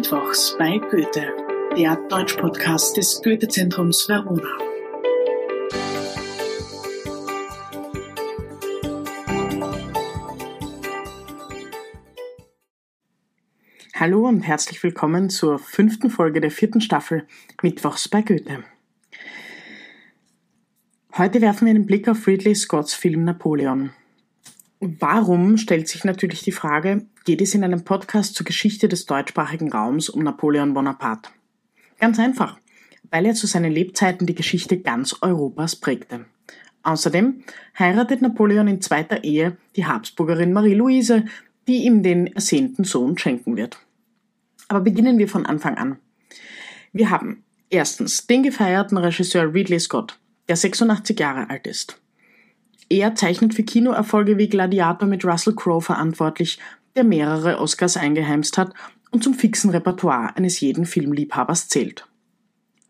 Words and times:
Mittwochs 0.00 0.56
bei 0.58 0.78
Goethe, 0.78 1.30
der 1.76 1.94
Deutsch-Podcast 2.08 2.96
des 2.96 3.20
Goethe-Zentrums 3.22 4.08
Verona. 4.08 4.48
Hallo 13.94 14.26
und 14.26 14.40
herzlich 14.40 14.82
willkommen 14.82 15.28
zur 15.28 15.58
fünften 15.58 16.08
Folge 16.08 16.40
der 16.40 16.50
vierten 16.50 16.80
Staffel 16.80 17.26
Mittwochs 17.60 18.08
bei 18.08 18.22
Goethe. 18.22 18.64
Heute 21.18 21.42
werfen 21.42 21.66
wir 21.66 21.74
einen 21.74 21.84
Blick 21.84 22.08
auf 22.08 22.26
Ridley 22.26 22.54
Scotts 22.54 22.94
Film 22.94 23.24
Napoleon. 23.24 23.90
Warum 24.82 25.58
stellt 25.58 25.88
sich 25.88 26.04
natürlich 26.04 26.40
die 26.40 26.52
Frage, 26.52 27.04
geht 27.26 27.42
es 27.42 27.54
in 27.54 27.62
einem 27.64 27.84
Podcast 27.84 28.34
zur 28.34 28.46
Geschichte 28.46 28.88
des 28.88 29.04
deutschsprachigen 29.04 29.70
Raums 29.70 30.08
um 30.08 30.22
Napoleon 30.22 30.72
Bonaparte? 30.72 31.28
Ganz 31.98 32.18
einfach, 32.18 32.58
weil 33.10 33.26
er 33.26 33.34
zu 33.34 33.46
seinen 33.46 33.72
Lebzeiten 33.72 34.26
die 34.26 34.34
Geschichte 34.34 34.78
ganz 34.78 35.16
Europas 35.20 35.76
prägte. 35.76 36.24
Außerdem 36.82 37.44
heiratet 37.78 38.22
Napoleon 38.22 38.68
in 38.68 38.80
zweiter 38.80 39.22
Ehe 39.22 39.58
die 39.76 39.84
Habsburgerin 39.84 40.54
Marie-Louise, 40.54 41.26
die 41.68 41.84
ihm 41.84 42.02
den 42.02 42.28
ersehnten 42.28 42.84
Sohn 42.84 43.18
schenken 43.18 43.58
wird. 43.58 43.76
Aber 44.68 44.80
beginnen 44.80 45.18
wir 45.18 45.28
von 45.28 45.44
Anfang 45.44 45.76
an. 45.76 45.98
Wir 46.94 47.10
haben 47.10 47.44
erstens 47.68 48.26
den 48.26 48.42
gefeierten 48.42 48.96
Regisseur 48.96 49.52
Ridley 49.52 49.78
Scott, 49.78 50.18
der 50.48 50.56
86 50.56 51.20
Jahre 51.20 51.50
alt 51.50 51.66
ist. 51.66 52.00
Er 52.92 53.14
zeichnet 53.14 53.54
für 53.54 53.62
Kinoerfolge 53.62 54.36
wie 54.36 54.48
Gladiator 54.48 55.08
mit 55.08 55.24
Russell 55.24 55.54
Crowe 55.54 55.80
verantwortlich, 55.80 56.58
der 56.96 57.04
mehrere 57.04 57.60
Oscars 57.60 57.96
eingeheimst 57.96 58.58
hat 58.58 58.74
und 59.12 59.22
zum 59.22 59.32
fixen 59.34 59.70
Repertoire 59.70 60.36
eines 60.36 60.58
jeden 60.58 60.84
Filmliebhabers 60.86 61.68
zählt. 61.68 62.08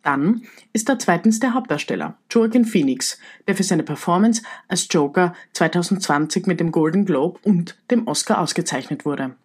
Dann 0.03 0.43
ist 0.73 0.89
da 0.89 0.99
zweitens 0.99 1.39
der 1.41 1.53
Hauptdarsteller, 1.53 2.17
Joaquin 2.31 2.65
Phoenix, 2.65 3.19
der 3.47 3.55
für 3.55 3.63
seine 3.63 3.83
Performance 3.83 4.43
als 4.69 4.89
Joker 4.91 5.35
2020 5.53 6.47
mit 6.47 6.61
dem 6.61 6.73
Golden 6.73 7.05
Globe 7.05 7.39
und 7.43 7.77
dem 7.91 8.09
Oscar 8.09 8.41
ausgezeichnet 8.41 9.05
wurde. 9.05 9.37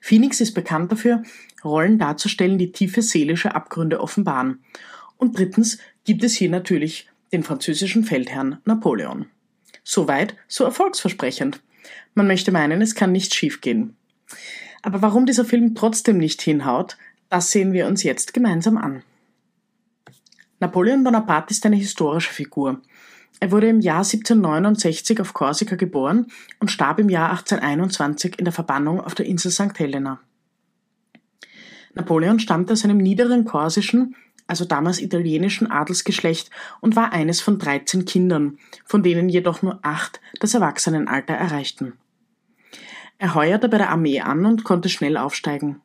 Phoenix 0.00 0.40
ist 0.40 0.54
bekannt 0.54 0.90
dafür, 0.90 1.22
Rollen 1.64 2.00
darzustellen, 2.00 2.58
die 2.58 2.72
tiefe 2.72 3.00
seelische 3.00 3.54
Abgründe 3.54 4.00
offenbaren. 4.00 4.64
Und 5.16 5.38
drittens 5.38 5.78
gibt 6.04 6.24
es 6.24 6.34
hier 6.34 6.50
natürlich 6.50 7.08
den 7.32 7.44
französischen 7.44 8.02
Feldherrn 8.02 8.58
Napoleon. 8.64 9.26
Soweit, 9.88 10.34
so 10.48 10.64
erfolgsversprechend. 10.64 11.60
Man 12.12 12.26
möchte 12.26 12.50
meinen, 12.50 12.82
es 12.82 12.96
kann 12.96 13.12
nicht 13.12 13.36
schiefgehen. 13.36 13.94
Aber 14.82 15.00
warum 15.00 15.26
dieser 15.26 15.44
Film 15.44 15.76
trotzdem 15.76 16.18
nicht 16.18 16.42
hinhaut, 16.42 16.96
das 17.28 17.52
sehen 17.52 17.72
wir 17.72 17.86
uns 17.86 18.02
jetzt 18.02 18.34
gemeinsam 18.34 18.78
an. 18.78 19.04
Napoleon 20.58 21.04
Bonaparte 21.04 21.52
ist 21.52 21.64
eine 21.64 21.76
historische 21.76 22.32
Figur. 22.32 22.82
Er 23.38 23.52
wurde 23.52 23.68
im 23.68 23.80
Jahr 23.80 23.98
1769 23.98 25.20
auf 25.20 25.34
Korsika 25.34 25.76
geboren 25.76 26.32
und 26.58 26.72
starb 26.72 26.98
im 26.98 27.08
Jahr 27.08 27.30
1821 27.30 28.40
in 28.40 28.44
der 28.44 28.52
Verbannung 28.52 29.00
auf 29.00 29.14
der 29.14 29.26
Insel 29.26 29.52
St. 29.52 29.78
Helena. 29.78 30.18
Napoleon 31.94 32.40
stammte 32.40 32.72
aus 32.72 32.82
einem 32.82 32.98
niederen 32.98 33.44
korsischen, 33.44 34.16
also 34.46 34.64
damals 34.64 35.00
italienischen 35.00 35.70
Adelsgeschlecht 35.70 36.50
und 36.80 36.96
war 36.96 37.12
eines 37.12 37.40
von 37.40 37.58
13 37.58 38.04
Kindern, 38.04 38.58
von 38.84 39.02
denen 39.02 39.28
jedoch 39.28 39.62
nur 39.62 39.78
acht 39.82 40.20
das 40.40 40.54
Erwachsenenalter 40.54 41.34
erreichten. 41.34 41.94
Er 43.18 43.34
heuerte 43.34 43.68
bei 43.68 43.78
der 43.78 43.90
Armee 43.90 44.20
an 44.20 44.44
und 44.44 44.64
konnte 44.64 44.88
schnell 44.88 45.16
aufsteigen. 45.16 45.80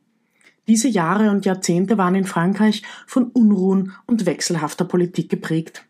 Diese 0.68 0.88
Jahre 0.88 1.32
und 1.32 1.46
Jahrzehnte 1.46 1.98
waren 1.98 2.16
in 2.16 2.26
Frankreich 2.26 2.84
von 3.08 3.26
Unruhen 3.32 3.94
und 4.06 4.26
wechselhafter 4.26 4.86
Politik 4.86 5.30
geprägt. 5.30 5.86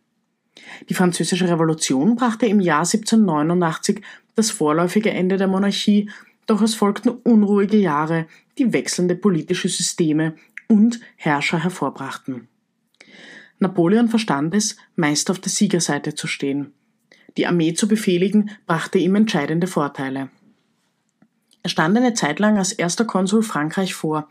Die 0.89 0.94
Französische 0.94 1.50
Revolution 1.50 2.16
brachte 2.16 2.46
im 2.46 2.59
Jahr 2.59 2.79
1789 2.79 4.01
das 4.35 4.51
vorläufige 4.51 5.12
Ende 5.12 5.38
der 5.38 5.47
Monarchie, 5.47 6.09
doch 6.46 6.62
es 6.62 6.75
folgten 6.75 7.09
unruhige 7.09 7.78
Jahre, 7.78 8.28
die 8.57 8.72
wechselnde 8.73 9.16
politische 9.16 9.69
Systeme 9.69 10.35
und 10.67 11.00
Herrscher 11.16 11.63
hervorbrachten. 11.63 12.47
Napoleon 13.61 14.09
verstand 14.09 14.55
es, 14.55 14.75
meist 14.95 15.29
auf 15.29 15.39
der 15.39 15.51
Siegerseite 15.51 16.16
zu 16.16 16.25
stehen. 16.25 16.73
Die 17.38 17.45
Armee 17.45 17.73
zu 17.73 17.88
befehligen 17.88 18.49
brachte 18.66 18.97
ihm 18.97 19.16
entscheidende 19.16 19.67
Vorteile. 19.67 20.29
Er 21.63 21.69
stand 21.69 21.95
eine 21.95 22.16
Zeit 22.16 22.39
lang 22.39 22.57
als 22.57 22.72
erster 22.73 23.05
Konsul 23.05 23.44
Frankreich 23.44 23.94
vor, 23.94 24.27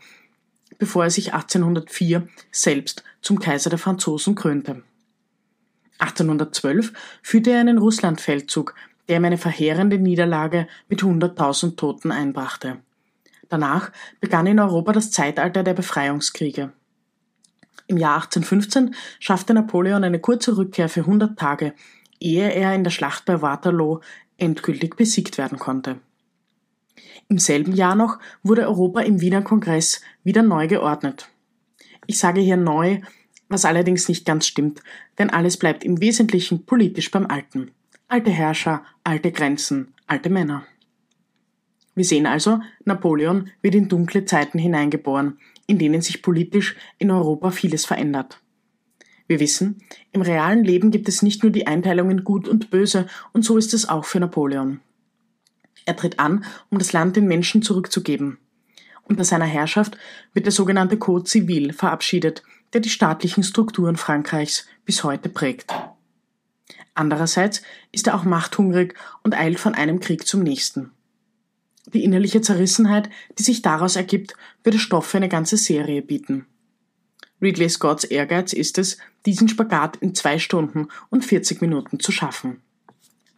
bevor 0.77 1.05
er 1.05 1.09
sich 1.09 1.33
1804 1.33 2.27
selbst 2.51 3.05
zum 3.21 3.39
Kaiser 3.39 3.69
der 3.69 3.79
Franzosen 3.79 4.35
krönte. 4.35 4.83
1812 5.99 6.91
führte 7.21 7.51
er 7.51 7.61
einen 7.61 7.77
Russlandfeldzug, 7.77 8.75
der 9.07 9.17
ihm 9.17 9.25
eine 9.25 9.37
verheerende 9.37 9.97
Niederlage 9.97 10.67
mit 10.89 11.03
100.000 11.03 11.77
Toten 11.77 12.11
einbrachte. 12.11 12.79
Danach 13.47 13.91
begann 14.19 14.47
in 14.47 14.59
Europa 14.59 14.91
das 14.91 15.11
Zeitalter 15.11 15.63
der 15.63 15.73
Befreiungskriege. 15.73 16.73
Im 17.87 17.97
Jahr 17.97 18.15
1815 18.15 18.95
schaffte 19.19 19.53
Napoleon 19.53 20.03
eine 20.03 20.19
kurze 20.19 20.57
Rückkehr 20.57 20.89
für 20.89 21.01
100 21.01 21.37
Tage, 21.37 21.73
ehe 22.19 22.53
er 22.53 22.73
in 22.75 22.83
der 22.83 22.91
Schlacht 22.91 23.25
bei 23.25 23.41
Waterloo 23.41 23.99
endgültig 24.37 24.95
besiegt 24.95 25.37
werden 25.37 25.59
konnte. 25.59 25.99
Im 27.27 27.37
selben 27.37 27.73
Jahr 27.73 27.95
noch 27.95 28.19
wurde 28.43 28.67
Europa 28.67 29.01
im 29.01 29.21
Wiener 29.21 29.41
Kongress 29.41 30.01
wieder 30.23 30.43
neu 30.43 30.67
geordnet. 30.67 31.29
Ich 32.07 32.17
sage 32.17 32.41
hier 32.41 32.57
neu, 32.57 32.99
was 33.47 33.65
allerdings 33.65 34.09
nicht 34.09 34.25
ganz 34.25 34.47
stimmt, 34.47 34.81
denn 35.17 35.29
alles 35.29 35.57
bleibt 35.57 35.83
im 35.83 36.01
Wesentlichen 36.01 36.65
politisch 36.65 37.11
beim 37.11 37.27
Alten. 37.27 37.71
Alte 38.07 38.31
Herrscher, 38.31 38.83
alte 39.03 39.31
Grenzen, 39.31 39.93
alte 40.07 40.29
Männer. 40.29 40.65
Wir 41.95 42.05
sehen 42.05 42.25
also, 42.25 42.59
Napoleon 42.85 43.49
wird 43.61 43.75
in 43.75 43.89
dunkle 43.89 44.25
Zeiten 44.25 44.57
hineingeboren, 44.57 45.37
in 45.71 45.79
denen 45.79 46.01
sich 46.01 46.21
politisch 46.21 46.75
in 46.97 47.11
Europa 47.11 47.49
vieles 47.49 47.85
verändert. 47.85 48.41
Wir 49.27 49.39
wissen, 49.39 49.81
im 50.11 50.21
realen 50.21 50.65
Leben 50.65 50.91
gibt 50.91 51.07
es 51.07 51.21
nicht 51.21 51.43
nur 51.43 51.51
die 51.53 51.65
Einteilung 51.65 52.11
in 52.11 52.25
Gut 52.25 52.49
und 52.49 52.69
Böse, 52.69 53.07
und 53.31 53.45
so 53.45 53.57
ist 53.57 53.73
es 53.73 53.87
auch 53.87 54.03
für 54.03 54.19
Napoleon. 54.19 54.81
Er 55.85 55.95
tritt 55.95 56.19
an, 56.19 56.43
um 56.69 56.77
das 56.77 56.91
Land 56.91 57.15
den 57.15 57.25
Menschen 57.25 57.61
zurückzugeben. 57.61 58.37
Unter 59.03 59.23
seiner 59.23 59.45
Herrschaft 59.45 59.97
wird 60.33 60.45
der 60.45 60.51
sogenannte 60.51 60.97
Code 60.97 61.25
Civil 61.25 61.71
verabschiedet, 61.71 62.43
der 62.73 62.81
die 62.81 62.89
staatlichen 62.89 63.43
Strukturen 63.43 63.95
Frankreichs 63.95 64.67
bis 64.83 65.05
heute 65.05 65.29
prägt. 65.29 65.73
Andererseits 66.95 67.61
ist 67.93 68.07
er 68.07 68.15
auch 68.15 68.25
machthungrig 68.25 68.93
und 69.23 69.35
eilt 69.35 69.57
von 69.57 69.73
einem 69.73 70.01
Krieg 70.01 70.27
zum 70.27 70.43
nächsten. 70.43 70.91
Die 71.87 72.03
innerliche 72.03 72.41
Zerrissenheit, 72.41 73.09
die 73.37 73.43
sich 73.43 73.61
daraus 73.61 73.95
ergibt, 73.95 74.35
würde 74.63 74.79
Stoff 74.79 75.07
für 75.07 75.17
eine 75.17 75.29
ganze 75.29 75.57
Serie 75.57 76.01
bieten. 76.01 76.45
Ridley 77.41 77.69
Scotts 77.69 78.03
Ehrgeiz 78.03 78.53
ist 78.53 78.77
es, 78.77 78.97
diesen 79.25 79.49
Spagat 79.49 79.97
in 79.97 80.13
zwei 80.13 80.37
Stunden 80.37 80.87
und 81.09 81.25
40 81.25 81.61
Minuten 81.61 81.99
zu 81.99 82.11
schaffen. 82.11 82.61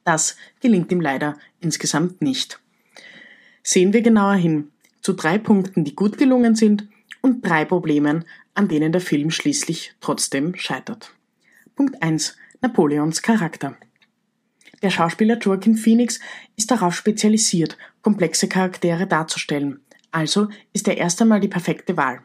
Das 0.04 0.36
gelingt 0.60 0.92
ihm 0.92 1.00
leider 1.00 1.38
insgesamt 1.62 2.22
nicht. 2.22 2.60
Sehen 3.64 3.94
wir 3.94 4.02
genauer 4.02 4.36
hin 4.36 4.72
zu 5.02 5.14
drei 5.14 5.38
Punkten, 5.38 5.86
die 5.86 5.96
gut 5.96 6.18
gelungen 6.18 6.56
sind 6.56 6.88
und 7.22 7.46
drei 7.46 7.64
Problemen, 7.64 8.26
an 8.54 8.68
denen 8.68 8.92
der 8.92 9.02
Film 9.02 9.32
schließlich 9.32 9.96
trotzdem 10.02 10.56
scheitert. 10.56 11.14
Punkt 11.76 12.02
1. 12.04 12.36
Napoleons 12.62 13.22
Charakter. 13.22 13.78
Der 14.84 14.90
Schauspieler 14.90 15.38
Joaquin 15.40 15.78
Phoenix 15.78 16.20
ist 16.58 16.70
darauf 16.70 16.94
spezialisiert, 16.94 17.78
komplexe 18.02 18.50
Charaktere 18.50 19.08
darzustellen, 19.08 19.80
also 20.12 20.50
ist 20.74 20.90
er 20.90 20.98
erst 20.98 21.22
einmal 21.22 21.40
die 21.40 21.48
perfekte 21.48 21.96
Wahl. 21.96 22.20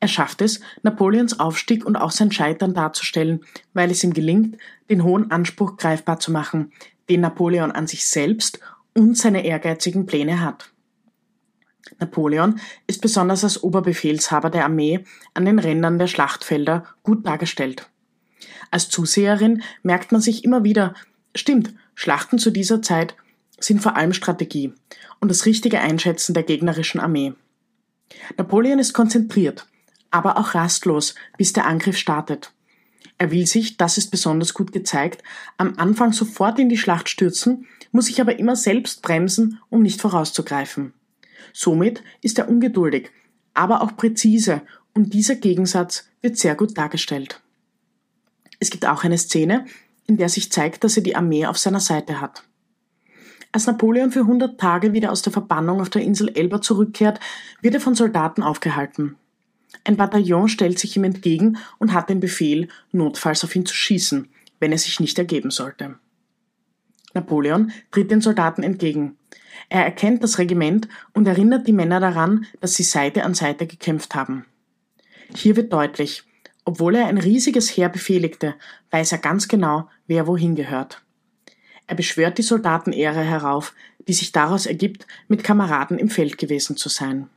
Er 0.00 0.08
schafft 0.08 0.40
es, 0.40 0.60
Napoleons 0.82 1.38
Aufstieg 1.38 1.84
und 1.84 1.96
auch 1.96 2.12
sein 2.12 2.32
Scheitern 2.32 2.72
darzustellen, 2.72 3.44
weil 3.74 3.90
es 3.90 4.02
ihm 4.02 4.14
gelingt, 4.14 4.56
den 4.88 5.04
hohen 5.04 5.30
Anspruch 5.30 5.76
greifbar 5.76 6.18
zu 6.18 6.32
machen, 6.32 6.72
den 7.10 7.20
Napoleon 7.20 7.72
an 7.72 7.86
sich 7.86 8.06
selbst 8.06 8.58
und 8.94 9.18
seine 9.18 9.44
ehrgeizigen 9.44 10.06
Pläne 10.06 10.40
hat. 10.40 10.72
Napoleon 11.98 12.58
ist 12.86 13.02
besonders 13.02 13.44
als 13.44 13.62
Oberbefehlshaber 13.62 14.48
der 14.48 14.64
Armee 14.64 15.04
an 15.34 15.44
den 15.44 15.58
Rändern 15.58 15.98
der 15.98 16.06
Schlachtfelder 16.06 16.86
gut 17.02 17.26
dargestellt. 17.26 17.90
Als 18.70 18.88
Zuseherin 18.88 19.62
merkt 19.82 20.10
man 20.10 20.20
sich 20.22 20.42
immer 20.42 20.64
wieder, 20.64 20.94
Stimmt, 21.36 21.74
Schlachten 21.94 22.38
zu 22.38 22.50
dieser 22.50 22.80
Zeit 22.80 23.14
sind 23.60 23.82
vor 23.82 23.94
allem 23.96 24.14
Strategie 24.14 24.72
und 25.20 25.30
das 25.30 25.44
richtige 25.44 25.80
Einschätzen 25.80 26.34
der 26.34 26.42
gegnerischen 26.42 27.00
Armee. 27.00 27.34
Napoleon 28.38 28.78
ist 28.78 28.94
konzentriert, 28.94 29.66
aber 30.10 30.38
auch 30.38 30.54
rastlos, 30.54 31.14
bis 31.36 31.52
der 31.52 31.66
Angriff 31.66 31.98
startet. 31.98 32.52
Er 33.18 33.30
will 33.30 33.46
sich, 33.46 33.76
das 33.76 33.98
ist 33.98 34.10
besonders 34.10 34.54
gut 34.54 34.72
gezeigt, 34.72 35.22
am 35.58 35.74
Anfang 35.76 36.12
sofort 36.12 36.58
in 36.58 36.68
die 36.68 36.78
Schlacht 36.78 37.08
stürzen, 37.08 37.66
muss 37.92 38.06
sich 38.06 38.20
aber 38.20 38.38
immer 38.38 38.56
selbst 38.56 39.02
bremsen, 39.02 39.60
um 39.68 39.82
nicht 39.82 40.00
vorauszugreifen. 40.00 40.94
Somit 41.52 42.02
ist 42.22 42.38
er 42.38 42.48
ungeduldig, 42.48 43.10
aber 43.54 43.82
auch 43.82 43.96
präzise 43.96 44.62
und 44.94 45.12
dieser 45.12 45.34
Gegensatz 45.34 46.08
wird 46.22 46.36
sehr 46.36 46.54
gut 46.54 46.76
dargestellt. 46.76 47.40
Es 48.58 48.70
gibt 48.70 48.86
auch 48.86 49.04
eine 49.04 49.18
Szene, 49.18 49.66
in 50.06 50.16
der 50.16 50.28
sich 50.28 50.52
zeigt, 50.52 50.84
dass 50.84 50.96
er 50.96 51.02
die 51.02 51.16
Armee 51.16 51.46
auf 51.46 51.58
seiner 51.58 51.80
Seite 51.80 52.20
hat. 52.20 52.44
Als 53.52 53.66
Napoleon 53.66 54.10
für 54.10 54.20
100 54.20 54.60
Tage 54.60 54.92
wieder 54.92 55.10
aus 55.10 55.22
der 55.22 55.32
Verbannung 55.32 55.80
auf 55.80 55.90
der 55.90 56.02
Insel 56.02 56.28
Elba 56.36 56.60
zurückkehrt, 56.60 57.20
wird 57.62 57.74
er 57.74 57.80
von 57.80 57.94
Soldaten 57.94 58.42
aufgehalten. 58.42 59.16
Ein 59.84 59.96
Bataillon 59.96 60.48
stellt 60.48 60.78
sich 60.78 60.96
ihm 60.96 61.04
entgegen 61.04 61.58
und 61.78 61.92
hat 61.92 62.10
den 62.10 62.20
Befehl, 62.20 62.68
notfalls 62.92 63.44
auf 63.44 63.54
ihn 63.56 63.66
zu 63.66 63.74
schießen, 63.74 64.28
wenn 64.60 64.72
er 64.72 64.78
sich 64.78 65.00
nicht 65.00 65.18
ergeben 65.18 65.50
sollte. 65.50 65.98
Napoleon 67.14 67.72
tritt 67.90 68.10
den 68.10 68.20
Soldaten 68.20 68.62
entgegen. 68.62 69.16
Er 69.68 69.84
erkennt 69.84 70.22
das 70.22 70.38
Regiment 70.38 70.86
und 71.14 71.26
erinnert 71.26 71.66
die 71.66 71.72
Männer 71.72 71.98
daran, 71.98 72.46
dass 72.60 72.74
sie 72.74 72.82
Seite 72.82 73.24
an 73.24 73.34
Seite 73.34 73.66
gekämpft 73.66 74.14
haben. 74.14 74.44
Hier 75.34 75.56
wird 75.56 75.72
deutlich, 75.72 76.24
obwohl 76.66 76.96
er 76.96 77.06
ein 77.06 77.16
riesiges 77.16 77.74
Heer 77.74 77.88
befehligte, 77.88 78.56
weiß 78.90 79.12
er 79.12 79.18
ganz 79.18 79.48
genau, 79.48 79.88
wer 80.06 80.26
wohin 80.26 80.56
gehört. 80.56 81.02
Er 81.86 81.94
beschwört 81.94 82.38
die 82.38 82.42
Soldatenehre 82.42 83.22
herauf, 83.22 83.72
die 84.08 84.12
sich 84.12 84.32
daraus 84.32 84.66
ergibt, 84.66 85.06
mit 85.28 85.44
Kameraden 85.44 85.98
im 85.98 86.10
Feld 86.10 86.36
gewesen 86.38 86.76
zu 86.76 86.88
sein. 86.88 87.30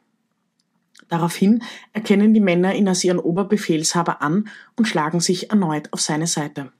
Daraufhin 1.10 1.64
erkennen 1.94 2.34
die 2.34 2.40
Männer 2.40 2.74
ihn 2.74 2.88
als 2.88 3.04
ihren 3.04 3.20
Oberbefehlshaber 3.20 4.22
an 4.22 4.50
und 4.76 4.88
schlagen 4.88 5.20
sich 5.20 5.52
erneut 5.52 5.94
auf 5.94 6.02
seine 6.02 6.28
Seite. 6.28 6.72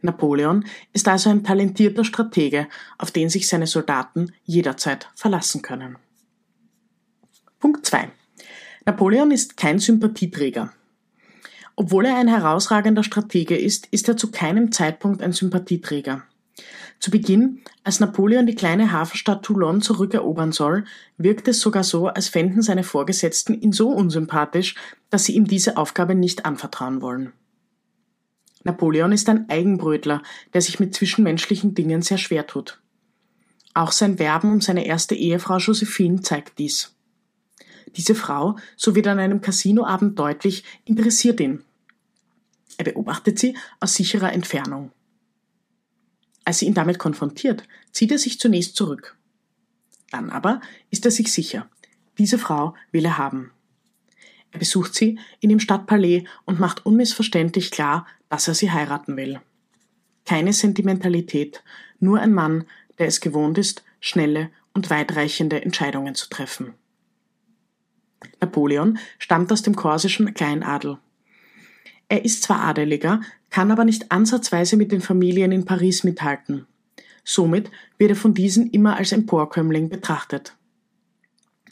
Napoleon 0.00 0.64
ist 0.94 1.06
also 1.06 1.28
ein 1.28 1.44
talentierter 1.44 2.04
Stratege, 2.04 2.66
auf 2.96 3.10
den 3.10 3.28
sich 3.28 3.46
seine 3.46 3.66
Soldaten 3.66 4.32
jederzeit 4.44 5.10
verlassen 5.14 5.60
können. 5.60 5.98
Punkt 7.60 7.84
2. 7.84 8.10
Napoleon 8.86 9.30
ist 9.30 9.58
kein 9.58 9.78
Sympathieträger. 9.78 10.72
Obwohl 11.76 12.06
er 12.06 12.16
ein 12.16 12.28
herausragender 12.28 13.02
Stratege 13.02 13.56
ist, 13.56 13.86
ist 13.90 14.08
er 14.08 14.16
zu 14.16 14.30
keinem 14.30 14.72
Zeitpunkt 14.72 15.22
ein 15.22 15.32
Sympathieträger. 15.32 16.22
Zu 17.00 17.10
Beginn, 17.10 17.62
als 17.82 17.98
Napoleon 17.98 18.46
die 18.46 18.54
kleine 18.54 18.92
Hafenstadt 18.92 19.42
Toulon 19.42 19.80
zurückerobern 19.80 20.52
soll, 20.52 20.84
wirkt 21.16 21.48
es 21.48 21.58
sogar 21.58 21.82
so, 21.82 22.06
als 22.06 22.28
fänden 22.28 22.62
seine 22.62 22.84
Vorgesetzten 22.84 23.60
ihn 23.60 23.72
so 23.72 23.90
unsympathisch, 23.90 24.76
dass 25.10 25.24
sie 25.24 25.34
ihm 25.34 25.46
diese 25.46 25.76
Aufgabe 25.76 26.14
nicht 26.14 26.44
anvertrauen 26.44 27.00
wollen. 27.00 27.32
Napoleon 28.64 29.10
ist 29.10 29.28
ein 29.28 29.48
Eigenbrötler, 29.48 30.22
der 30.54 30.60
sich 30.60 30.78
mit 30.78 30.94
zwischenmenschlichen 30.94 31.74
Dingen 31.74 32.02
sehr 32.02 32.18
schwer 32.18 32.46
tut. 32.46 32.80
Auch 33.74 33.90
sein 33.90 34.18
Werben 34.18 34.52
um 34.52 34.60
seine 34.60 34.86
erste 34.86 35.14
Ehefrau 35.14 35.56
Josephine 35.56 36.20
zeigt 36.20 36.58
dies. 36.58 36.91
Diese 37.96 38.14
Frau, 38.14 38.56
so 38.76 38.94
wird 38.94 39.06
an 39.06 39.18
einem 39.18 39.40
Casinoabend 39.40 40.18
deutlich, 40.18 40.64
interessiert 40.84 41.40
ihn. 41.40 41.62
Er 42.78 42.84
beobachtet 42.84 43.38
sie 43.38 43.56
aus 43.80 43.94
sicherer 43.94 44.32
Entfernung. 44.32 44.92
Als 46.44 46.58
sie 46.58 46.66
ihn 46.66 46.74
damit 46.74 46.98
konfrontiert, 46.98 47.64
zieht 47.92 48.10
er 48.10 48.18
sich 48.18 48.40
zunächst 48.40 48.76
zurück. 48.76 49.16
Dann 50.10 50.30
aber 50.30 50.60
ist 50.90 51.04
er 51.04 51.10
sich 51.10 51.32
sicher, 51.32 51.68
diese 52.18 52.38
Frau 52.38 52.74
will 52.90 53.04
er 53.04 53.18
haben. 53.18 53.52
Er 54.50 54.58
besucht 54.58 54.94
sie 54.94 55.18
in 55.40 55.48
dem 55.48 55.60
Stadtpalais 55.60 56.24
und 56.44 56.60
macht 56.60 56.84
unmissverständlich 56.84 57.70
klar, 57.70 58.06
dass 58.28 58.48
er 58.48 58.54
sie 58.54 58.70
heiraten 58.70 59.16
will. 59.16 59.40
Keine 60.26 60.52
Sentimentalität, 60.52 61.62
nur 62.00 62.20
ein 62.20 62.34
Mann, 62.34 62.64
der 62.98 63.06
es 63.06 63.20
gewohnt 63.20 63.58
ist, 63.58 63.82
schnelle 64.00 64.50
und 64.74 64.90
weitreichende 64.90 65.62
Entscheidungen 65.62 66.14
zu 66.14 66.28
treffen. 66.28 66.74
Napoleon 68.40 68.98
stammt 69.18 69.52
aus 69.52 69.62
dem 69.62 69.76
korsischen 69.76 70.34
Kleinadel. 70.34 70.98
Er 72.08 72.24
ist 72.24 72.42
zwar 72.42 72.60
Adeliger, 72.60 73.20
kann 73.50 73.70
aber 73.70 73.84
nicht 73.84 74.12
ansatzweise 74.12 74.76
mit 74.76 74.92
den 74.92 75.00
Familien 75.00 75.52
in 75.52 75.64
Paris 75.64 76.04
mithalten. 76.04 76.66
Somit 77.24 77.70
wird 77.98 78.10
er 78.10 78.16
von 78.16 78.34
diesen 78.34 78.70
immer 78.70 78.96
als 78.96 79.12
Emporkömmling 79.12 79.88
betrachtet. 79.88 80.56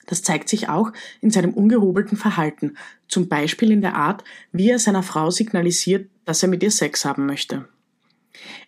Das 0.06 0.22
zeigt 0.22 0.48
sich 0.48 0.68
auch 0.68 0.92
in 1.20 1.30
seinem 1.30 1.54
ungehobelten 1.54 2.16
Verhalten, 2.16 2.76
zum 3.06 3.28
Beispiel 3.28 3.70
in 3.70 3.80
der 3.80 3.94
Art, 3.94 4.24
wie 4.50 4.70
er 4.70 4.78
seiner 4.78 5.02
Frau 5.02 5.30
signalisiert, 5.30 6.10
dass 6.24 6.42
er 6.42 6.48
mit 6.48 6.62
ihr 6.62 6.70
Sex 6.70 7.04
haben 7.04 7.26
möchte. 7.26 7.68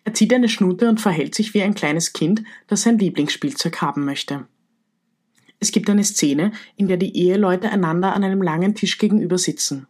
Er 0.04 0.14
zieht 0.14 0.32
eine 0.32 0.48
Schnute 0.48 0.88
und 0.88 1.00
verhält 1.00 1.34
sich 1.34 1.54
wie 1.54 1.62
ein 1.62 1.74
kleines 1.74 2.12
Kind, 2.12 2.42
das 2.66 2.82
sein 2.82 2.98
Lieblingsspielzeug 2.98 3.80
haben 3.80 4.04
möchte. 4.04 4.46
Es 5.62 5.70
gibt 5.70 5.88
eine 5.88 6.02
Szene, 6.02 6.50
in 6.74 6.88
der 6.88 6.96
die 6.96 7.16
Eheleute 7.16 7.70
einander 7.70 8.16
an 8.16 8.24
einem 8.24 8.42
langen 8.42 8.74
Tisch 8.74 8.98
gegenüber 8.98 9.38
sitzen. 9.38 9.86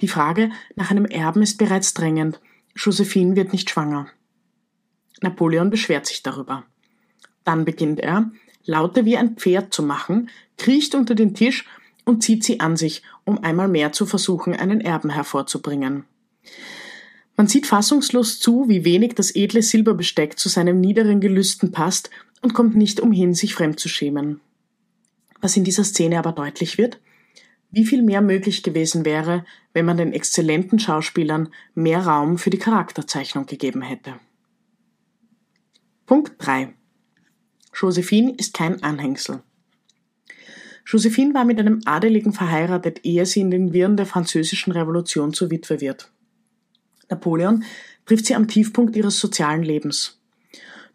Die 0.00 0.08
Frage 0.08 0.50
nach 0.76 0.90
einem 0.90 1.04
Erben 1.04 1.42
ist 1.42 1.58
bereits 1.58 1.92
drängend. 1.92 2.40
Josephine 2.74 3.36
wird 3.36 3.52
nicht 3.52 3.68
schwanger. 3.68 4.08
Napoleon 5.20 5.68
beschwert 5.68 6.06
sich 6.06 6.22
darüber. 6.22 6.64
Dann 7.44 7.66
beginnt 7.66 8.00
er, 8.00 8.30
Laute 8.64 9.04
wie 9.04 9.18
ein 9.18 9.36
Pferd 9.36 9.74
zu 9.74 9.82
machen, 9.82 10.30
kriecht 10.56 10.94
unter 10.94 11.14
den 11.14 11.34
Tisch 11.34 11.66
und 12.06 12.22
zieht 12.22 12.42
sie 12.42 12.60
an 12.60 12.78
sich, 12.78 13.02
um 13.26 13.44
einmal 13.44 13.68
mehr 13.68 13.92
zu 13.92 14.06
versuchen, 14.06 14.54
einen 14.54 14.80
Erben 14.80 15.10
hervorzubringen. 15.10 16.04
Man 17.36 17.46
sieht 17.46 17.66
fassungslos 17.66 18.40
zu, 18.40 18.70
wie 18.70 18.86
wenig 18.86 19.16
das 19.16 19.34
edle 19.34 19.60
Silberbesteck 19.60 20.38
zu 20.38 20.48
seinem 20.48 20.80
niederen 20.80 21.20
Gelüsten 21.20 21.72
passt 21.72 22.08
und 22.40 22.54
kommt 22.54 22.74
nicht 22.74 23.00
umhin, 23.00 23.34
sich 23.34 23.54
fremd 23.54 23.78
zu 23.78 23.90
schämen. 23.90 24.40
Was 25.40 25.56
in 25.56 25.64
dieser 25.64 25.84
Szene 25.84 26.18
aber 26.18 26.32
deutlich 26.32 26.78
wird, 26.78 27.00
wie 27.70 27.84
viel 27.84 28.02
mehr 28.02 28.20
möglich 28.20 28.62
gewesen 28.62 29.04
wäre, 29.04 29.44
wenn 29.72 29.84
man 29.84 29.96
den 29.96 30.12
exzellenten 30.12 30.78
Schauspielern 30.78 31.50
mehr 31.74 32.06
Raum 32.06 32.38
für 32.38 32.50
die 32.50 32.58
Charakterzeichnung 32.58 33.46
gegeben 33.46 33.82
hätte. 33.82 34.14
Punkt 36.06 36.34
3. 36.38 36.74
Josephine 37.74 38.34
ist 38.36 38.54
kein 38.54 38.82
Anhängsel. 38.82 39.42
Josephine 40.86 41.34
war 41.34 41.44
mit 41.44 41.58
einem 41.60 41.82
Adeligen 41.84 42.32
verheiratet, 42.32 43.04
ehe 43.04 43.26
sie 43.26 43.40
in 43.40 43.50
den 43.50 43.74
Wirren 43.74 43.98
der 43.98 44.06
französischen 44.06 44.72
Revolution 44.72 45.34
zur 45.34 45.50
Witwe 45.50 45.82
wird. 45.82 46.10
Napoleon 47.10 47.62
trifft 48.06 48.24
sie 48.24 48.34
am 48.34 48.48
Tiefpunkt 48.48 48.96
ihres 48.96 49.20
sozialen 49.20 49.62
Lebens. 49.62 50.17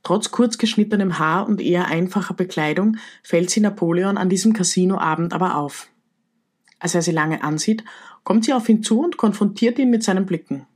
Trotz 0.04 0.32
kurz 0.32 0.58
geschnittenem 0.58 1.18
Haar 1.18 1.48
und 1.48 1.62
eher 1.62 1.88
einfacher 1.88 2.34
Bekleidung 2.34 2.98
fällt 3.24 3.50
sie 3.50 3.62
Napoleon 3.62 4.18
an 4.18 4.30
diesem 4.30 4.54
Casinoabend 4.54 5.34
aber 5.34 5.56
auf. 5.56 5.88
Als 6.80 6.94
er 6.94 7.02
sie 7.02 7.12
lange 7.12 7.44
ansieht, 7.44 7.86
kommt 8.26 8.44
sie 8.44 8.54
auf 8.54 8.68
ihn 8.68 8.84
zu 8.84 9.00
und 9.00 9.16
konfrontiert 9.16 9.80
ihn 9.80 9.90
mit 9.90 10.04
seinen 10.04 10.26
Blicken. 10.26 10.68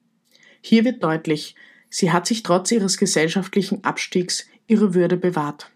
Hier 0.62 0.86
wird 0.86 1.04
deutlich, 1.04 1.56
sie 1.90 2.12
hat 2.12 2.26
sich 2.26 2.44
trotz 2.44 2.72
ihres 2.72 2.98
gesellschaftlichen 2.98 3.84
Abstiegs 3.84 4.48
ihre 4.68 4.94
Würde 4.94 5.18
bewahrt. 5.18 5.72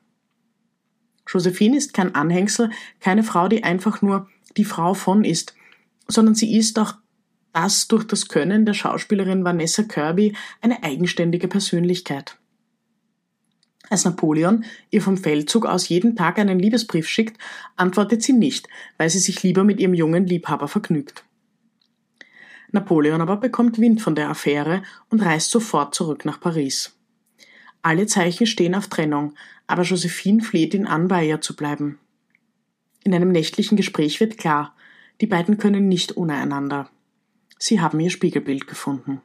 Josephine 1.27 1.77
ist 1.77 1.93
kein 1.93 2.15
Anhängsel, 2.15 2.71
keine 2.99 3.23
Frau, 3.23 3.47
die 3.47 3.63
einfach 3.63 4.01
nur 4.01 4.29
die 4.57 4.65
Frau 4.65 4.93
von 4.93 5.23
ist, 5.23 5.55
sondern 6.07 6.35
sie 6.35 6.57
ist 6.57 6.79
auch 6.79 6.95
das 7.53 7.87
durch 7.87 8.05
das 8.05 8.27
Können 8.27 8.65
der 8.65 8.73
Schauspielerin 8.73 9.43
Vanessa 9.43 9.83
Kirby 9.83 10.35
eine 10.61 10.83
eigenständige 10.83 11.47
Persönlichkeit. 11.47 12.37
Als 13.91 14.05
Napoleon 14.05 14.63
ihr 14.89 15.01
vom 15.01 15.17
Feldzug 15.17 15.65
aus 15.65 15.89
jeden 15.89 16.15
Tag 16.15 16.39
einen 16.39 16.59
Liebesbrief 16.59 17.09
schickt, 17.09 17.37
antwortet 17.75 18.23
sie 18.23 18.31
nicht, 18.31 18.69
weil 18.97 19.09
sie 19.09 19.19
sich 19.19 19.43
lieber 19.43 19.65
mit 19.65 19.81
ihrem 19.81 19.93
jungen 19.93 20.25
Liebhaber 20.25 20.69
vergnügt. 20.69 21.25
Napoleon 22.71 23.19
aber 23.19 23.35
bekommt 23.35 23.79
Wind 23.79 24.01
von 24.01 24.15
der 24.15 24.29
Affäre 24.29 24.81
und 25.09 25.21
reist 25.21 25.51
sofort 25.51 25.93
zurück 25.93 26.23
nach 26.23 26.39
Paris. 26.39 26.97
Alle 27.81 28.05
Zeichen 28.05 28.47
stehen 28.47 28.75
auf 28.75 28.87
Trennung, 28.87 29.33
aber 29.67 29.83
Josephine 29.83 30.41
fleht 30.41 30.73
ihn 30.73 30.87
an, 30.87 31.09
bei 31.09 31.27
ihr 31.27 31.41
zu 31.41 31.53
bleiben. 31.53 31.99
In 33.03 33.13
einem 33.13 33.33
nächtlichen 33.33 33.75
Gespräch 33.75 34.21
wird 34.21 34.37
klar, 34.37 34.73
die 35.19 35.27
beiden 35.27 35.57
können 35.57 35.89
nicht 35.89 36.15
ohne 36.15 36.35
einander. 36.35 36.89
Sie 37.59 37.81
haben 37.81 37.99
ihr 37.99 38.09
Spiegelbild 38.09 38.67
gefunden. 38.67 39.21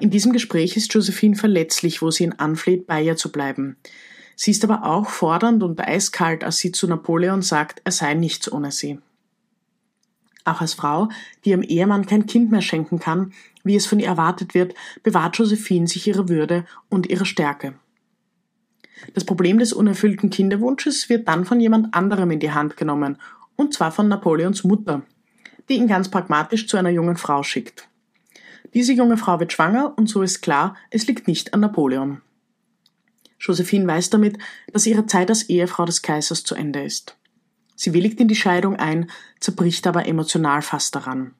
In 0.00 0.08
diesem 0.08 0.32
Gespräch 0.32 0.78
ist 0.78 0.94
Josephine 0.94 1.36
verletzlich, 1.36 2.00
wo 2.00 2.10
sie 2.10 2.24
ihn 2.24 2.32
anfleht, 2.32 2.86
bei 2.86 3.02
ihr 3.02 3.16
zu 3.16 3.30
bleiben. 3.30 3.76
Sie 4.34 4.50
ist 4.50 4.64
aber 4.64 4.86
auch 4.86 5.10
fordernd 5.10 5.62
und 5.62 5.78
eiskalt, 5.78 6.42
als 6.42 6.56
sie 6.56 6.72
zu 6.72 6.86
Napoleon 6.86 7.42
sagt, 7.42 7.82
er 7.84 7.92
sei 7.92 8.14
nichts 8.14 8.50
ohne 8.50 8.72
sie. 8.72 8.98
Auch 10.46 10.62
als 10.62 10.72
Frau, 10.72 11.10
die 11.44 11.50
ihrem 11.50 11.62
Ehemann 11.62 12.06
kein 12.06 12.24
Kind 12.24 12.50
mehr 12.50 12.62
schenken 12.62 12.98
kann, 12.98 13.34
wie 13.62 13.76
es 13.76 13.84
von 13.84 14.00
ihr 14.00 14.06
erwartet 14.06 14.54
wird, 14.54 14.74
bewahrt 15.02 15.36
Josephine 15.36 15.86
sich 15.86 16.06
ihre 16.06 16.30
Würde 16.30 16.64
und 16.88 17.10
ihre 17.10 17.26
Stärke. 17.26 17.74
Das 19.12 19.24
Problem 19.24 19.58
des 19.58 19.74
unerfüllten 19.74 20.30
Kinderwunsches 20.30 21.10
wird 21.10 21.28
dann 21.28 21.44
von 21.44 21.60
jemand 21.60 21.92
anderem 21.92 22.30
in 22.30 22.40
die 22.40 22.52
Hand 22.52 22.78
genommen, 22.78 23.18
und 23.56 23.74
zwar 23.74 23.92
von 23.92 24.08
Napoleons 24.08 24.64
Mutter, 24.64 25.02
die 25.68 25.74
ihn 25.74 25.88
ganz 25.88 26.10
pragmatisch 26.10 26.66
zu 26.66 26.78
einer 26.78 26.88
jungen 26.88 27.18
Frau 27.18 27.42
schickt. 27.42 27.89
Diese 28.74 28.92
junge 28.92 29.16
Frau 29.16 29.40
wird 29.40 29.52
schwanger 29.52 29.94
und 29.96 30.08
so 30.08 30.22
ist 30.22 30.42
klar, 30.42 30.76
es 30.90 31.06
liegt 31.06 31.26
nicht 31.26 31.54
an 31.54 31.60
Napoleon. 31.60 32.20
Josephine 33.40 33.86
weiß 33.86 34.10
damit, 34.10 34.38
dass 34.72 34.86
ihre 34.86 35.06
Zeit 35.06 35.30
als 35.30 35.44
Ehefrau 35.44 35.84
des 35.86 36.02
Kaisers 36.02 36.44
zu 36.44 36.54
Ende 36.54 36.82
ist. 36.82 37.16
Sie 37.74 37.94
willigt 37.94 38.20
in 38.20 38.28
die 38.28 38.36
Scheidung 38.36 38.76
ein, 38.76 39.10
zerbricht 39.40 39.86
aber 39.86 40.06
emotional 40.06 40.60
fast 40.60 40.94
daran. 40.94 41.34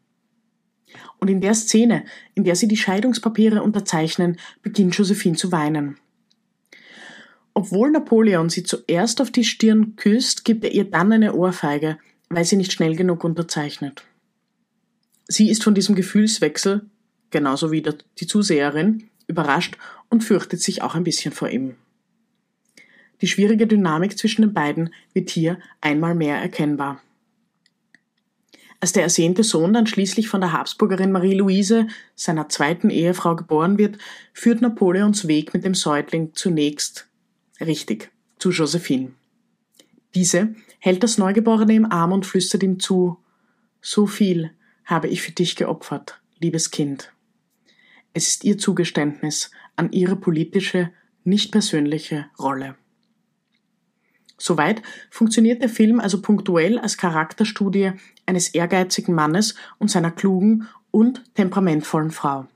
Und 1.18 1.28
in 1.28 1.42
der 1.42 1.54
Szene, 1.54 2.04
in 2.34 2.44
der 2.44 2.56
sie 2.56 2.66
die 2.66 2.78
Scheidungspapiere 2.78 3.62
unterzeichnen, 3.62 4.38
beginnt 4.62 4.96
Josephine 4.96 5.37
zu 5.37 5.52
weinen. 5.52 5.99
Obwohl 7.52 7.90
Napoleon 7.90 8.49
sie 8.49 8.62
zuerst 8.62 9.20
auf 9.20 9.30
die 9.30 9.44
Stirn 9.44 9.96
küsst, 9.96 10.46
gibt 10.46 10.64
er 10.64 10.72
ihr 10.72 10.84
dann 10.84 11.12
eine 11.12 11.34
Ohrfeige, 11.34 11.99
weil 12.30 12.46
sie 12.46 12.56
nicht 12.56 12.72
schnell 12.72 12.96
genug 12.96 13.22
unterzeichnet. 13.22 14.04
Sie 15.28 15.50
ist 15.50 15.62
von 15.62 15.75
diesem 15.75 15.94
Gefühlswechsel, 15.94 16.88
genauso 17.30 17.70
wie 17.70 17.82
die 17.82 18.26
Zuseherin, 18.26 19.08
überrascht 19.26 19.76
und 20.08 20.25
fürchtet 20.25 20.60
sich 20.60 20.82
auch 20.82 20.94
ein 20.94 21.04
bisschen 21.04 21.32
vor 21.32 21.49
ihm. 21.49 21.76
Die 23.20 23.28
schwierige 23.28 23.66
Dynamik 23.66 24.18
zwischen 24.18 24.42
den 24.42 24.54
beiden 24.54 24.90
wird 25.12 25.30
hier 25.30 25.58
einmal 25.80 26.14
mehr 26.14 26.37
erkennbar. 26.37 27.00
Als 28.80 28.92
der 28.92 29.02
ersehnte 29.02 29.44
Sohn 29.44 29.75
dann 29.75 29.87
schließlich 29.87 30.28
von 30.28 30.40
der 30.40 30.54
Habsburgerin 30.54 31.12
Marie-Louise, 31.12 31.87
seiner 32.14 32.49
zweiten 32.49 32.88
Ehefrau, 32.88 33.37
geboren 33.37 33.76
wird, 33.76 33.99
führt 34.32 34.62
Napoleons 34.62 35.28
Weg 35.28 35.52
mit 35.52 35.64
dem 35.64 35.75
Säugling 35.75 36.30
zunächst 36.32 37.06
richtig 37.60 38.10
zu 38.38 38.50
Josephine. 38.50 39.12
Diese 40.14 40.54
hält 40.78 41.02
das 41.02 41.18
Neugeborene 41.18 41.75
im 41.75 41.92
Arm 41.92 42.12
und 42.12 42.25
flüstert 42.25 42.62
ihm 42.62 42.80
zu 42.80 43.18
So 43.82 44.06
viel 44.06 44.50
habe 44.87 45.08
ich 45.08 45.20
für 45.20 45.32
dich 45.32 45.56
geopfert, 45.56 46.20
liebes 46.38 46.70
Kind. 46.70 47.12
Es 48.12 48.28
ist 48.28 48.44
ihr 48.44 48.58
Zugeständnis 48.58 49.50
an 49.76 49.92
ihre 49.92 50.16
politische, 50.16 50.90
nicht 51.22 51.52
persönliche 51.52 52.26
Rolle. 52.38 52.76
Soweit 54.36 54.82
funktioniert 55.10 55.62
der 55.62 55.68
Film 55.68 56.00
also 56.00 56.22
punktuell 56.22 56.78
als 56.78 56.96
Charakterstudie 56.96 57.92
eines 58.26 58.48
ehrgeizigen 58.48 59.14
Mannes 59.14 59.54
und 59.78 59.90
seiner 59.90 60.10
klugen 60.10 60.66
und 60.90 61.22
temperamentvollen 61.34 62.10
Frau. 62.10 62.48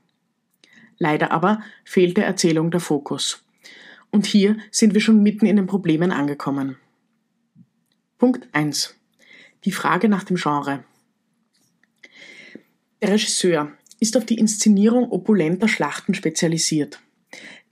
Leider 0.97 1.31
aber 1.31 1.61
fehlt 1.83 2.17
der 2.17 2.25
Erzählung 2.25 2.71
der 2.71 2.79
Fokus. 2.79 3.43
Und 4.09 4.25
hier 4.25 4.57
sind 4.71 4.93
wir 4.93 5.01
schon 5.01 5.21
mitten 5.21 5.45
in 5.45 5.57
den 5.57 5.67
Problemen 5.67 6.11
angekommen. 6.11 6.77
Punkt 8.17 8.47
1. 8.53 8.95
Die 9.65 9.71
Frage 9.71 10.09
nach 10.09 10.23
dem 10.23 10.37
Genre. 10.37 10.83
Der 13.01 13.09
Regisseur 13.09 13.73
ist 14.05 14.15
auf 14.17 14.25
die 14.25 14.37
Inszenierung 14.37 15.11
opulenter 15.11 15.67
Schlachten 15.67 16.13
spezialisiert. 16.13 16.99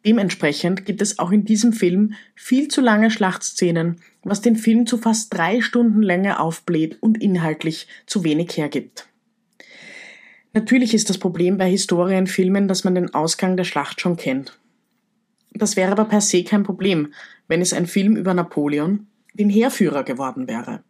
Dementsprechend 0.03 0.83
gibt 0.83 0.99
es 1.03 1.19
auch 1.19 1.31
in 1.31 1.45
diesem 1.45 1.73
Film 1.73 2.15
viel 2.33 2.69
zu 2.69 2.81
lange 2.81 3.11
Schlachtszenen, 3.11 4.01
was 4.23 4.41
den 4.41 4.55
Film 4.55 4.87
zu 4.87 4.97
fast 4.97 5.31
drei 5.31 5.61
Stunden 5.61 6.01
Länge 6.01 6.39
aufbläht 6.39 6.97
und 7.01 7.21
inhaltlich 7.21 7.87
zu 8.07 8.23
wenig 8.23 8.57
hergibt. 8.57 9.07
Natürlich 10.53 10.95
ist 10.95 11.11
das 11.11 11.19
Problem 11.19 11.59
bei 11.59 11.69
Historienfilmen, 11.69 12.67
dass 12.67 12.83
man 12.83 12.95
den 12.95 13.13
Ausgang 13.13 13.55
der 13.55 13.63
Schlacht 13.63 14.01
schon 14.01 14.17
kennt. 14.17 14.59
Das 15.51 15.75
wäre 15.75 15.91
aber 15.91 16.05
per 16.05 16.21
se 16.21 16.43
kein 16.43 16.63
Problem, 16.63 17.13
wenn 17.47 17.61
es 17.61 17.73
ein 17.73 17.85
Film 17.85 18.15
über 18.15 18.33
Napoleon, 18.33 19.05
den 19.35 19.51
Heerführer, 19.51 20.03
geworden 20.03 20.47
wäre. 20.47 20.83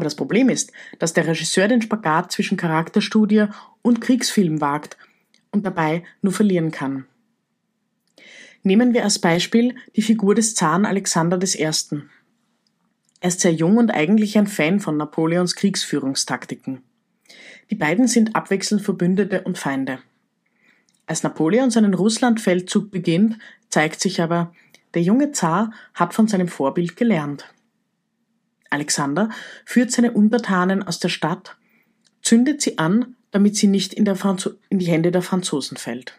Aber 0.00 0.04
das 0.06 0.14
Problem 0.14 0.48
ist, 0.48 0.72
dass 0.98 1.12
der 1.12 1.26
Regisseur 1.26 1.68
den 1.68 1.82
Spagat 1.82 2.32
zwischen 2.32 2.56
Charakterstudie 2.56 3.48
und 3.82 4.00
Kriegsfilm 4.00 4.62
wagt 4.62 4.96
und 5.50 5.66
dabei 5.66 6.04
nur 6.22 6.32
verlieren 6.32 6.70
kann. 6.70 7.04
Nehmen 8.62 8.94
wir 8.94 9.04
als 9.04 9.18
Beispiel 9.18 9.74
die 9.96 10.00
Figur 10.00 10.34
des 10.34 10.54
Zaren 10.54 10.86
Alexander 10.86 11.38
I. 11.42 11.64
Er 11.64 13.28
ist 13.28 13.40
sehr 13.40 13.52
jung 13.52 13.76
und 13.76 13.90
eigentlich 13.90 14.38
ein 14.38 14.46
Fan 14.46 14.80
von 14.80 14.96
Napoleons 14.96 15.54
Kriegsführungstaktiken. 15.54 16.80
Die 17.68 17.74
beiden 17.74 18.08
sind 18.08 18.34
abwechselnd 18.34 18.80
Verbündete 18.80 19.42
und 19.42 19.58
Feinde. 19.58 19.98
Als 21.04 21.22
Napoleon 21.24 21.70
seinen 21.70 21.92
Russlandfeldzug 21.92 22.90
beginnt, 22.90 23.36
zeigt 23.68 24.00
sich 24.00 24.22
aber, 24.22 24.54
der 24.94 25.02
junge 25.02 25.32
Zar 25.32 25.74
hat 25.92 26.14
von 26.14 26.26
seinem 26.26 26.48
Vorbild 26.48 26.96
gelernt. 26.96 27.52
Alexander 28.70 29.28
führt 29.64 29.90
seine 29.90 30.12
Untertanen 30.12 30.82
aus 30.82 31.00
der 31.00 31.08
Stadt, 31.08 31.56
zündet 32.22 32.62
sie 32.62 32.78
an, 32.78 33.16
damit 33.32 33.56
sie 33.56 33.66
nicht 33.66 33.94
in, 33.94 34.06
in 34.68 34.78
die 34.78 34.86
Hände 34.86 35.10
der 35.10 35.22
Franzosen 35.22 35.76
fällt. 35.76 36.14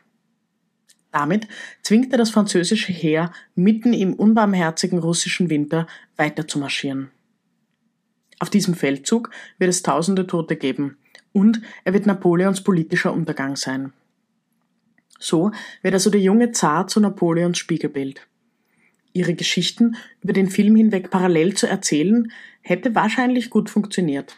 Damit 1.11 1.47
zwingt 1.81 2.11
er 2.13 2.17
das 2.17 2.29
französische 2.29 2.93
Heer, 2.93 3.31
mitten 3.55 3.93
im 3.93 4.13
unbarmherzigen 4.13 4.99
russischen 4.99 5.49
Winter 5.49 5.87
weiter 6.15 6.47
zu 6.47 6.59
marschieren. 6.59 7.11
Auf 8.39 8.49
diesem 8.49 8.73
Feldzug 8.73 9.29
wird 9.57 9.69
es 9.69 9.83
tausende 9.83 10.25
Tote 10.25 10.55
geben 10.55 10.97
und 11.33 11.61
er 11.83 11.93
wird 11.93 12.05
Napoleons 12.05 12.63
politischer 12.63 13.13
Untergang 13.13 13.55
sein. 13.55 13.93
So 15.19 15.51
wird 15.83 15.93
also 15.93 16.09
der 16.09 16.21
junge 16.21 16.51
Zar 16.51 16.87
zu 16.87 16.99
Napoleons 16.99 17.57
Spiegelbild. 17.57 18.25
Ihre 19.13 19.33
Geschichten 19.33 19.95
über 20.21 20.33
den 20.33 20.49
Film 20.49 20.75
hinweg 20.75 21.09
parallel 21.09 21.55
zu 21.55 21.67
erzählen, 21.67 22.31
hätte 22.61 22.95
wahrscheinlich 22.95 23.49
gut 23.49 23.69
funktioniert. 23.69 24.37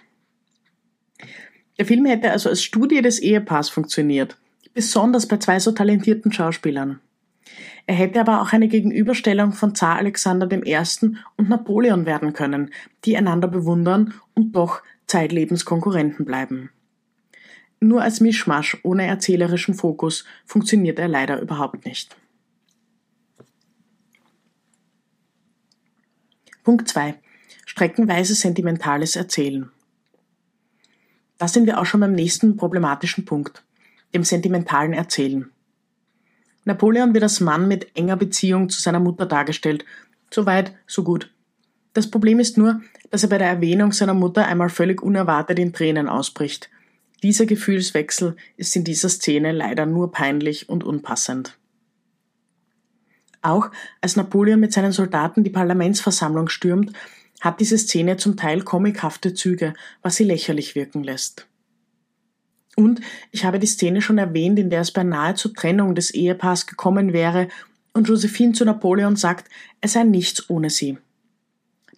Der 1.78 1.86
Film 1.86 2.06
hätte 2.06 2.32
also 2.32 2.50
als 2.50 2.64
Studie 2.64 3.02
des 3.02 3.20
Ehepaars 3.20 3.70
funktioniert, 3.70 4.38
besonders 4.74 5.28
bei 5.28 5.38
zwei 5.38 5.60
so 5.60 5.72
talentierten 5.72 6.32
Schauspielern. 6.32 7.00
Er 7.86 7.96
hätte 7.96 8.22
aber 8.22 8.42
auch 8.42 8.54
eine 8.54 8.68
Gegenüberstellung 8.68 9.52
von 9.52 9.76
Zar 9.76 9.98
Alexander 9.98 10.50
I. 10.52 10.78
und 11.36 11.50
Napoleon 11.50 12.06
werden 12.06 12.34
können, 12.34 12.72
die 13.04 13.18
einander 13.18 13.48
bewundern 13.48 14.14
und 14.36 14.56
doch 14.56 14.82
zeitlebens 15.08 15.66
Konkurrenten 15.66 16.26
bleiben. 16.26 16.70
Nur 17.82 18.02
als 18.02 18.22
Mischmasch 18.22 18.78
ohne 18.84 19.06
erzählerischen 19.06 19.74
Fokus 19.74 20.24
funktioniert 20.46 21.00
er 21.00 21.10
leider 21.10 21.42
überhaupt 21.42 21.86
nicht. 21.86 22.16
Punkt 26.64 26.88
2. 26.88 27.16
Streckenweise 27.66 28.36
sentimentales 28.36 29.16
Erzählen. 29.16 29.70
Da 31.38 31.48
sind 31.48 31.66
wir 31.66 31.80
auch 31.80 31.86
schon 31.86 32.00
beim 32.00 32.14
nächsten 32.14 32.56
problematischen 32.56 33.26
Punkt 33.26 33.64
dem 34.14 34.24
sentimentalen 34.24 34.94
Erzählen. 34.94 35.50
Napoleon 36.66 37.14
wird 37.14 37.24
als 37.24 37.40
Mann 37.40 37.68
mit 37.68 37.96
enger 37.98 38.16
Beziehung 38.16 38.70
zu 38.70 38.82
seiner 38.82 39.00
Mutter 39.00 39.26
dargestellt. 39.26 39.84
So 40.30 40.46
weit, 40.46 40.74
so 40.88 41.04
gut. 41.04 41.32
Das 41.94 42.10
Problem 42.10 42.40
ist 42.40 42.58
nur, 42.58 42.82
dass 43.10 43.24
er 43.24 43.30
bei 43.30 43.38
der 43.38 43.50
Erwähnung 43.50 43.92
seiner 43.92 44.14
Mutter 44.14 44.48
einmal 44.48 44.70
völlig 44.70 45.02
unerwartet 45.02 45.60
in 45.60 45.74
Tränen 45.74 46.08
ausbricht. 46.08 46.70
Dieser 47.22 47.46
Gefühlswechsel 47.46 48.36
ist 48.56 48.76
in 48.76 48.84
dieser 48.84 49.10
Szene 49.10 49.52
leider 49.52 49.86
nur 49.86 50.12
peinlich 50.12 50.70
und 50.70 50.84
unpassend. 50.84 51.58
Auch 53.44 53.70
als 54.02 54.16
Napoleon 54.16 54.60
mit 54.60 54.74
seinen 54.74 54.94
Soldaten 54.94 55.44
die 55.44 55.50
Parlamentsversammlung 55.50 56.50
stürmt, 56.50 56.94
hat 57.42 57.60
diese 57.60 57.78
Szene 57.78 58.16
zum 58.16 58.38
Teil 58.38 58.62
komikhafte 58.62 59.34
Züge, 59.34 59.74
was 60.02 60.16
sie 60.16 60.24
lächerlich 60.24 60.76
wirken 60.76 61.04
lässt. 61.04 61.46
Und 62.76 63.02
ich 63.32 63.46
habe 63.46 63.60
die 63.60 63.68
Szene 63.68 64.02
schon 64.02 64.18
erwähnt, 64.18 64.58
in 64.58 64.70
der 64.70 64.82
es 64.82 64.92
beinahe 64.92 65.36
zur 65.36 65.54
Trennung 65.54 65.94
des 65.94 66.12
Ehepaars 66.12 66.66
gekommen 66.66 67.12
wäre 67.14 67.50
und 67.94 68.08
Josephine 68.08 68.54
zu 68.54 68.64
Napoleon 68.66 69.18
sagt, 69.18 69.50
er 69.82 69.90
sei 69.90 70.04
nichts 70.04 70.50
ohne 70.50 70.70
sie. 70.70 70.98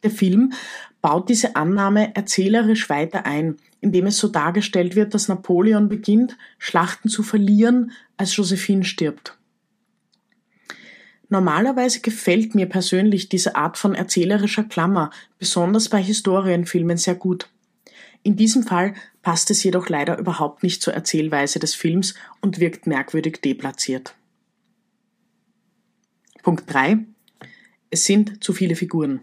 Der 0.04 0.12
Film 0.12 0.52
baut 1.02 1.30
diese 1.30 1.56
Annahme 1.56 2.16
erzählerisch 2.16 2.90
weiter 2.90 3.26
ein, 3.26 3.58
indem 3.82 4.08
es 4.08 4.18
so 4.18 4.28
dargestellt 4.28 4.96
wird, 4.96 5.14
dass 5.14 5.28
Napoleon 5.28 5.90
beginnt, 5.90 6.38
Schlachten 6.58 7.08
zu 7.08 7.22
verlieren, 7.22 7.92
als 8.18 8.36
Josephine 8.36 8.84
stirbt. 8.84 9.38
Normalerweise 11.30 12.02
gefällt 12.02 12.54
mir 12.54 12.68
persönlich 12.68 13.30
diese 13.30 13.56
Art 13.56 13.78
von 13.78 13.96
erzählerischer 13.96 14.64
Klammer, 14.64 15.10
besonders 15.40 15.90
bei 15.90 16.02
Historienfilmen, 16.02 16.98
sehr 16.98 17.16
gut. 17.16 17.50
In 18.22 18.36
diesem 18.36 18.64
Fall 18.64 18.94
passt 19.22 19.50
es 19.52 19.64
jedoch 19.64 19.90
leider 19.90 20.18
überhaupt 20.18 20.64
nicht 20.64 20.82
zur 20.82 20.94
Erzählweise 20.94 21.60
des 21.60 21.76
Films 21.76 22.16
und 22.42 22.60
wirkt 22.60 22.88
merkwürdig 22.88 23.42
deplatziert. 23.42 24.16
Punkt 26.44 26.72
3. 26.72 27.00
Es 27.90 28.06
sind 28.06 28.44
zu 28.44 28.54
viele 28.54 28.76
Figuren. 28.76 29.22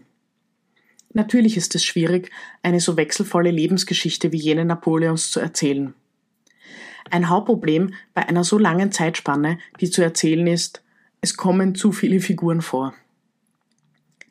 Natürlich 1.13 1.57
ist 1.57 1.75
es 1.75 1.85
schwierig, 1.85 2.31
eine 2.63 2.79
so 2.79 2.97
wechselvolle 2.97 3.51
Lebensgeschichte 3.51 4.31
wie 4.31 4.37
jene 4.37 4.65
Napoleons 4.65 5.31
zu 5.31 5.39
erzählen. 5.39 5.93
Ein 7.11 7.29
Hauptproblem 7.29 7.93
bei 8.13 8.27
einer 8.27 8.43
so 8.43 8.57
langen 8.57 8.91
Zeitspanne, 8.91 9.59
die 9.79 9.89
zu 9.89 10.01
erzählen 10.01 10.47
ist, 10.47 10.82
es 11.23 11.37
kommen 11.37 11.73
zu 11.73 11.93
viele 11.93 12.19
Figuren 12.19 12.61
vor. 12.61 12.93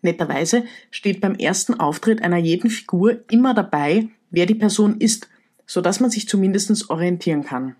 Netterweise 0.03 0.65
steht 0.91 1.23
beim 1.23 1.35
ersten 1.35 1.81
Auftritt 1.81 2.21
einer 2.23 2.37
jeden 2.37 2.69
Figur 2.69 3.25
immer 3.31 3.55
dabei, 3.55 4.09
wer 4.31 4.45
die 4.45 4.55
Person 4.55 5.01
ist, 5.01 5.31
so 5.65 5.81
dass 5.81 6.01
man 6.01 6.11
sich 6.11 6.29
zumindest 6.29 6.91
orientieren 6.91 7.45
kann. 7.45 7.77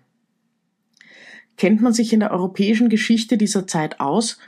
Kennt 1.57 1.79
man 1.79 1.93
sich 1.93 2.11
in 2.11 2.21
der 2.21 2.31
europäischen 2.31 2.89
Geschichte 2.89 3.37
dieser 3.37 3.67
Zeit 3.67 3.99
aus, 3.99 4.39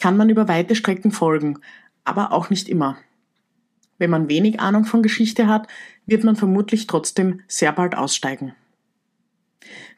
kann 0.00 0.16
man 0.16 0.30
über 0.30 0.48
weite 0.48 0.74
Strecken 0.74 1.12
folgen, 1.12 1.60
aber 2.02 2.32
auch 2.32 2.50
nicht 2.50 2.68
immer. 2.68 2.98
Wenn 3.98 4.10
man 4.10 4.28
wenig 4.28 4.58
Ahnung 4.58 4.84
von 4.84 5.02
Geschichte 5.02 5.46
hat, 5.46 5.68
wird 6.06 6.24
man 6.24 6.34
vermutlich 6.34 6.88
trotzdem 6.88 7.42
sehr 7.46 7.70
bald 7.70 7.96
aussteigen. 7.96 8.52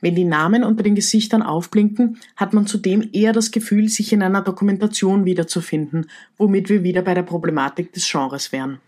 Wenn 0.00 0.14
die 0.14 0.24
Namen 0.24 0.64
unter 0.64 0.82
den 0.82 0.94
Gesichtern 0.94 1.42
aufblinken, 1.42 2.18
hat 2.36 2.52
man 2.52 2.66
zudem 2.66 3.08
eher 3.12 3.32
das 3.32 3.50
Gefühl, 3.50 3.88
sich 3.88 4.12
in 4.12 4.22
einer 4.22 4.42
Dokumentation 4.42 5.24
wiederzufinden, 5.24 6.10
womit 6.36 6.68
wir 6.68 6.82
wieder 6.82 7.02
bei 7.02 7.14
der 7.14 7.22
Problematik 7.22 7.92
des 7.92 8.10
Genres 8.10 8.52
wären. 8.52 8.80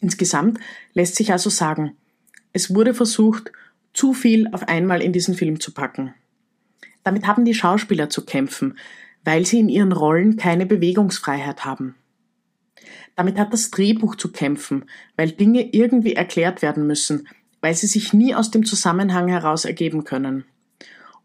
Insgesamt 0.00 0.58
lässt 0.92 1.16
sich 1.16 1.32
also 1.32 1.48
sagen, 1.48 1.96
es 2.52 2.74
wurde 2.74 2.94
versucht, 2.94 3.50
zu 3.92 4.12
viel 4.12 4.48
auf 4.52 4.68
einmal 4.68 5.00
in 5.00 5.12
diesen 5.12 5.34
Film 5.34 5.60
zu 5.60 5.72
packen. 5.72 6.14
Damit 7.04 7.26
haben 7.26 7.44
die 7.44 7.54
Schauspieler 7.54 8.10
zu 8.10 8.24
kämpfen, 8.24 8.76
weil 9.24 9.46
sie 9.46 9.60
in 9.60 9.68
ihren 9.68 9.92
Rollen 9.92 10.36
keine 10.36 10.66
Bewegungsfreiheit 10.66 11.64
haben. 11.64 11.94
Damit 13.16 13.38
hat 13.38 13.52
das 13.52 13.70
Drehbuch 13.70 14.16
zu 14.16 14.32
kämpfen, 14.32 14.84
weil 15.16 15.30
Dinge 15.30 15.72
irgendwie 15.72 16.14
erklärt 16.14 16.62
werden 16.62 16.86
müssen, 16.86 17.28
weil 17.64 17.74
sie 17.74 17.86
sich 17.86 18.12
nie 18.12 18.34
aus 18.34 18.50
dem 18.50 18.66
Zusammenhang 18.66 19.26
heraus 19.28 19.64
ergeben 19.64 20.04
können. 20.04 20.44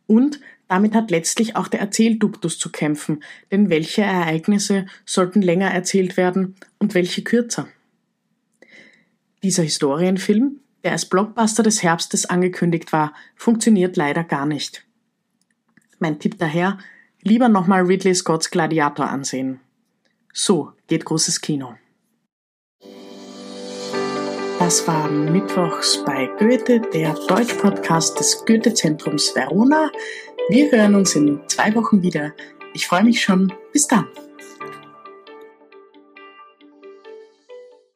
Und 0.08 0.40
damit 0.70 0.96
hat 0.96 1.12
letztlich 1.12 1.58
auch 1.58 1.68
der 1.68 1.82
Erzählduktus 1.82 2.58
zu 2.58 2.72
kämpfen, 2.72 3.22
denn 3.52 3.70
welche 3.70 4.04
Ereignisse 4.04 4.86
sollten 5.04 5.42
länger 5.42 5.70
erzählt 5.70 6.16
werden 6.16 6.56
und 6.78 6.94
welche 6.94 7.24
kürzer? 7.24 7.68
Dieser 9.44 9.64
Historienfilm, 9.64 10.62
der 10.86 10.94
als 10.94 11.08
Blockbuster 11.08 11.62
des 11.62 11.84
Herbstes 11.84 12.26
angekündigt 12.26 12.94
war, 12.94 13.14
funktioniert 13.36 13.98
leider 13.98 14.24
gar 14.24 14.46
nicht. 14.46 14.86
Mein 16.00 16.20
Tipp 16.20 16.38
daher, 16.40 16.78
lieber 17.22 17.50
nochmal 17.50 17.82
Ridley 17.82 18.16
Scotts 18.16 18.50
Gladiator 18.50 19.10
ansehen. 19.10 19.60
So 20.32 20.72
geht 20.88 21.04
großes 21.04 21.42
Kino. 21.42 21.76
Das 24.70 24.88
war 24.88 25.10
Mittwochs 25.10 25.98
bei 26.06 26.30
Goethe, 26.38 26.80
der 26.80 27.16
Deutsch-Podcast 27.28 28.20
des 28.20 28.46
Goethe-Zentrums 28.46 29.34
Verona. 29.34 29.90
Wir 30.50 30.72
hören 30.72 30.94
uns 30.94 31.16
in 31.16 31.40
zwei 31.48 31.74
Wochen 31.74 32.04
wieder. 32.04 32.34
Ich 32.76 32.86
freue 32.86 33.04
mich 33.04 33.20
schon. 33.20 33.52
Bis 33.74 33.88
dann. 33.88 34.06